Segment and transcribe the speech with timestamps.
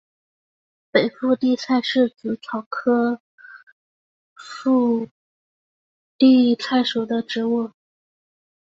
[0.89, 3.21] 北附地菜是紫草科
[4.35, 5.07] 附
[6.17, 7.69] 地菜属的植物。